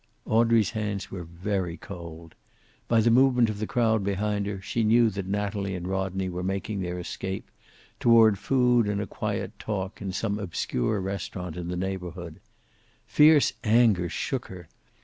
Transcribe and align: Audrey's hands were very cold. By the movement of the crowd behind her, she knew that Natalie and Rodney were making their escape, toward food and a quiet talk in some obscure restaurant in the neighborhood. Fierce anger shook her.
Audrey's 0.25 0.71
hands 0.71 1.11
were 1.11 1.23
very 1.23 1.77
cold. 1.77 2.33
By 2.87 3.01
the 3.01 3.11
movement 3.11 3.51
of 3.51 3.59
the 3.59 3.67
crowd 3.67 4.03
behind 4.03 4.47
her, 4.47 4.59
she 4.59 4.83
knew 4.83 5.11
that 5.11 5.27
Natalie 5.27 5.75
and 5.75 5.87
Rodney 5.87 6.27
were 6.27 6.41
making 6.41 6.81
their 6.81 6.97
escape, 6.97 7.51
toward 7.99 8.39
food 8.39 8.89
and 8.89 8.99
a 8.99 9.05
quiet 9.05 9.59
talk 9.59 10.01
in 10.01 10.11
some 10.11 10.39
obscure 10.39 10.99
restaurant 10.99 11.55
in 11.55 11.67
the 11.67 11.77
neighborhood. 11.77 12.39
Fierce 13.05 13.53
anger 13.63 14.09
shook 14.09 14.47
her. 14.47 14.67